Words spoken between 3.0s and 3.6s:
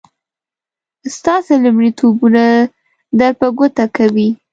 در په